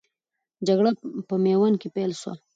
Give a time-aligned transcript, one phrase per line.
[0.67, 0.91] جګړه
[1.27, 2.33] په میوند کې پیل سوه.